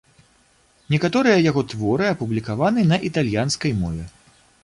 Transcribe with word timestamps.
Некаторыя 0.93 1.43
яго 1.51 1.61
творы 1.75 2.05
апублікаваны 2.13 2.81
на 2.95 3.01
італьянскай 3.09 3.71
мове. 3.85 4.09